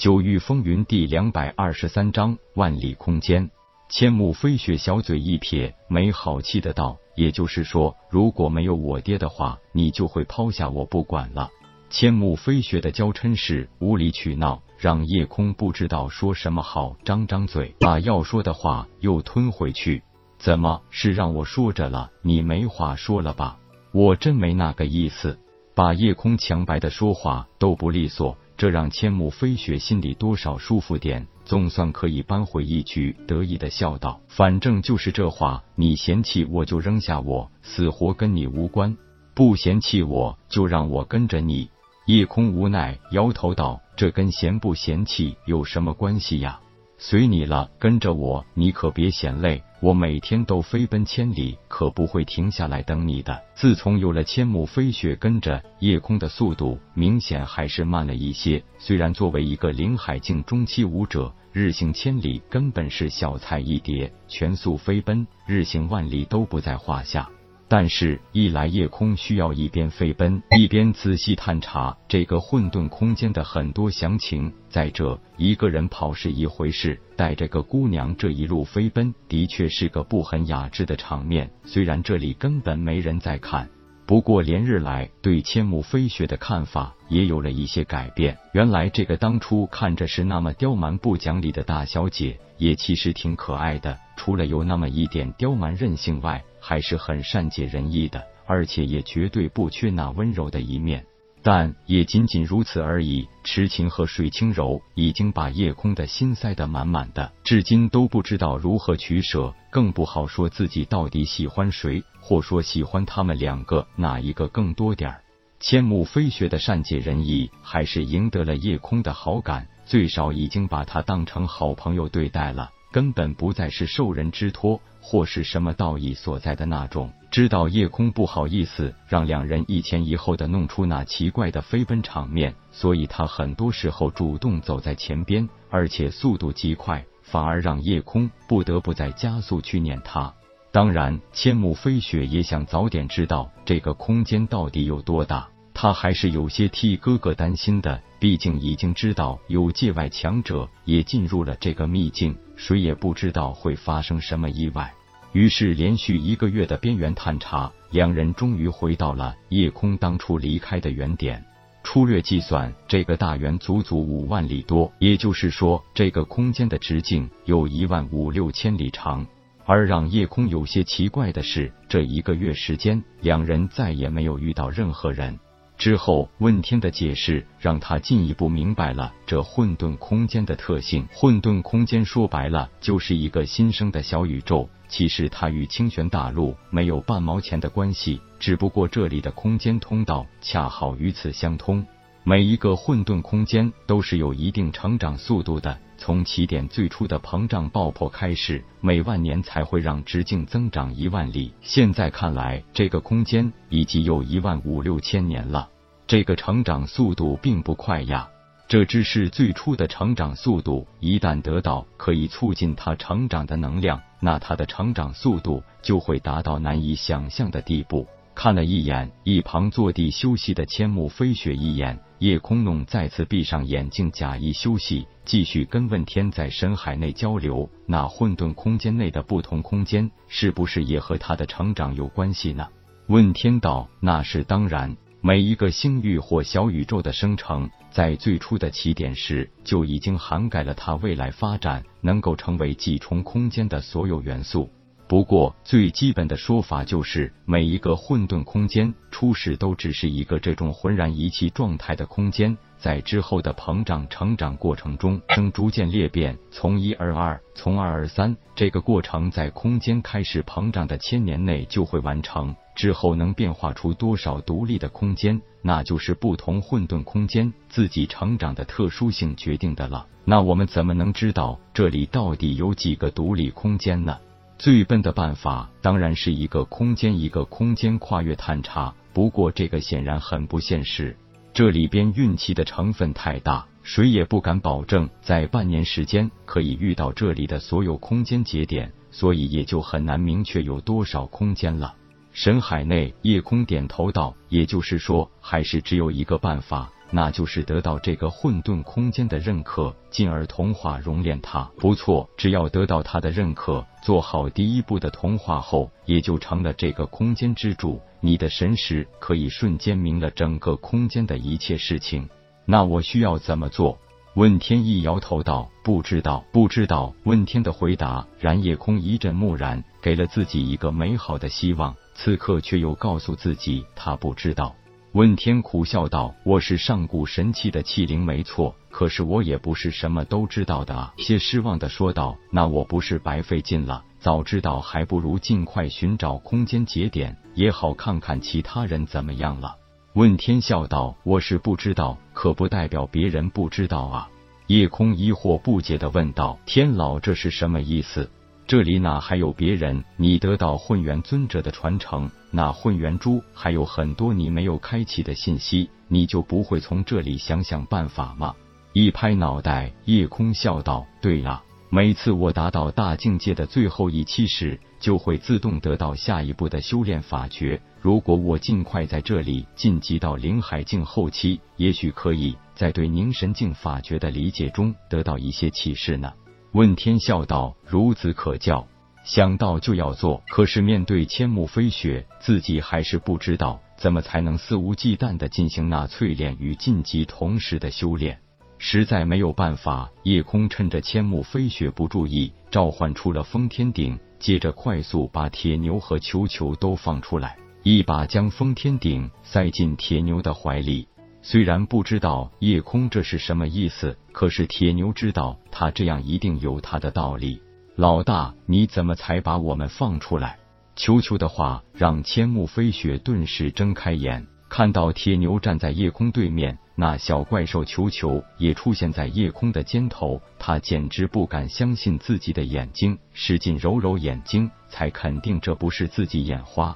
[0.00, 3.50] 九域风云第两百二十三章万里空间。
[3.90, 11.50] 千木飞雪小嘴一撇，没好气的道：“也就是说，如果没有我爹的话，你就会抛下我不管了。”
[11.90, 20.02] 千木飞雪的娇嗔式无理取闹，让夜空不知道说什么好，张张嘴，把要说的话又吞回去。
[20.38, 23.58] 怎么是让我说着了，你没话说了吧？
[23.92, 25.38] 我真没那个意思。
[25.72, 28.36] 把夜空强白的说话都不利索。
[28.60, 38.94] 这让千木飞雪心里多少舒服点，总算可以扳回一局，得意的笑道：“反正就是这话，你嫌弃我就扔下我，死活跟你无关；
[39.32, 41.70] 不嫌弃我就让我跟着你。”
[42.04, 46.60] 夜空无奈摇头道：“这跟嫌不嫌弃有什么关系呀？”
[47.02, 49.62] 随你了，跟着我，你可别嫌累。
[49.82, 53.42] 我每天都飞奔千里，可不会停下来等你的。
[53.54, 58.62] 自从有了千亩飞雪跟着，夜空的速度明显还是慢了一些。
[58.78, 67.30] 虽然作为一个灵海境中期武者，日行千里根本是小菜一碟，全速飞奔，日行万里都不在话下。
[67.72, 81.48] 但是，一来夜空需要一边飞奔，一边仔细探查这个混沌空间的很多详情；再者，一个人跑是一回事，带着个姑娘这一路飞奔，的确是个不很雅致的场面。
[81.64, 83.70] 虽然这里根本没人在看。
[84.04, 88.36] 不过连日来对千木飞雪的看法也有了一些改变。
[88.52, 93.96] 原来这个当初看着是那么刁蛮不讲理的大小姐，也其实挺可爱的。
[94.16, 101.04] 除了有那么一点刁蛮任性外，还是很善解人意的，而且也绝对不缺那温柔的一面。
[101.42, 103.26] 但也仅仅如此而已。
[103.44, 115.22] 痴情和水清柔已经把夜空的心塞得满满的，至今都不知道如何取舍，更不好说自己到底喜欢谁，或说喜欢他们两个哪一个更多点儿。
[115.60, 122.70] 千木飞雪的善解人意，还是赢得了夜空的好感，最少已经把他当成好朋友对待了。
[122.92, 127.12] 根本不再是受人之托或是什么道义所在的那种。
[127.30, 140.34] 知道夜空不好意思让两人一前一后的弄出那奇怪的飞奔场面，所以他很多时候主动走在前边，而且速度极快，反而让夜空不得不在加速去撵他。
[140.72, 145.48] 当然，千木飞雪也想早点知道这个空间到底有多大。
[145.72, 154.92] 他还是有些替哥哥担心的，毕竟已经知道有界外强者也进入了这个秘境，谁也不知道会发生什么意外。
[155.32, 161.42] 于是，连续一个月的边缘探查，两人终于回到了夜空当初离开的原点。
[161.82, 169.26] 粗略计算，这个大圆足足五万里多，也就是说，这个空间的直径有一万五六千里长。
[169.64, 175.38] 而让夜空有些奇怪的是，这一个月时间，两人再也没有遇到任何人。
[175.80, 181.08] 之后，问天的解释让他进一步明白了这混沌空间的特性。
[181.10, 191.82] 混沌空间说白了就是一个新生的小宇宙，其实它与清玄大陆没有半毛钱的关系，只不过这里的空间通道恰好与此相通。
[192.22, 201.52] 每一个混沌空间都是有一定成长速度的，从起点最初的膨胀爆破开始，每万年才会让直径增长一万里。
[201.62, 205.70] 现在看来，这个空间已经有一万五六千年了，
[206.06, 208.28] 这个成长速度并不快呀。
[208.68, 218.06] 这只是最初的成长速度，一旦得到可以促进它成长的能量，那它的成长速度就会达到难以想象的地步。
[218.34, 227.68] 看了一眼一旁坐地休息的千木飞雪一眼，叶空弄再次闭上眼睛，假意休息，继续跟问天在深海内交流。
[227.86, 232.66] 那混沌空间内的不同空间，是不是也和他的成长有关系呢？
[233.08, 244.70] 问天道：“那是当然，每一个星域或小宇宙的生成，在最初的起点时，就已经涵盖了它未来发展能够成为几重空间的所有元素。”
[245.10, 258.36] 不过，最基本的说法就是，每一个混沌空间初始都只是一个这种浑然一气状态的空间，在之后的膨胀成长过程中，正逐渐裂变，从一而二，从二而三。
[258.54, 262.54] 这个过程在空间开始膨胀的千年内就会完成。
[262.76, 270.06] 之后能变化出多少独立的空间，那就是不同混沌空间自己成长的特殊性决定的了。
[270.24, 274.16] 那我们怎么能知道这里到底有几个独立空间呢？
[274.60, 281.16] 最笨的办法当然是一个空间一个空间跨越探查，不过这个显然很不现实。
[281.54, 291.94] 这里边运气的成分太大，谁也不敢保证在半年时间可以遇到这里的所有空间节点，所以也就很难明确有多少空间了。
[292.32, 301.62] 神海内，夜空点头道：“也就是说，还是只有一个办法，那就是得到这个混沌空间的认可，进而同化熔炼它。
[301.78, 308.00] 不错，只要得到它的认可，做好第一步的同化后，也就成了这个空间之主。
[308.20, 312.28] 你的神识可以瞬间明了整个空间的一切事情。
[312.66, 313.98] 那我需要怎么做？
[314.34, 321.94] 问天一摇头道：“不知道，不知道。”问天的回答，然夜空一阵木然，给了自己一个美好的希望。
[322.14, 324.74] 此刻却又告诉自己，他不知道。
[325.12, 334.04] 问天苦笑道：“我是上古神器的器灵，没错，可是我也不是什么都知道的啊。”些失望的说道：“那我不是白费劲了？
[334.20, 339.74] 早知道，还不如尽快寻找空间节点，也好看看其他人怎么样了。”
[340.14, 344.30] 问天笑道：“我是不知道，可不代表别人不知道啊。”
[344.68, 348.30] 夜空疑惑不解的问道：“天老，这是什么意思？”
[348.70, 350.04] 这里哪还有别人？
[350.16, 358.54] 你得到混元尊者的传承，那混元珠还有很多你没有开启的信息，你就不会从这里想想办法吗？
[358.92, 367.82] 一拍脑袋，夜空笑道：“对了，每次我达到大境界的最后一期时，就会自动得到下一步的修炼法诀。
[368.00, 376.32] 如果我尽快在这里晋级到灵海境后期，也许可以在对凝神境法诀的理解中得到一些启示呢。”
[376.72, 378.86] 问天笑道：“孺子可教，
[379.24, 380.40] 想到就要做。
[380.48, 388.38] 可是面对千木飞雪，自己还是不知道怎么才能肆无忌惮的进行那淬炼与晋级同时的修炼，
[388.78, 401.08] 实在没有办法。”夜空趁着千木飞雪不注意，召唤出了封天鼎，接着快速把铁牛和球球都放出来，一把将封天鼎塞进铁牛的怀里。
[401.42, 407.62] 虽然不知道夜空这是什么意思，可是铁牛知道他这样一定有他的道理。
[407.96, 410.58] 老大，你怎么才把我们放出来？
[410.94, 426.94] 球球的话让千木飞雪顿时睁开眼，看到铁牛站在夜空对面，那小怪兽球球也出现在夜空的肩头，他简直不敢相信自己的眼睛，使劲揉揉眼睛，才肯定这不是自己眼花。